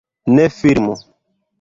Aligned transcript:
Ne 0.27 0.49
filmu 0.49 0.95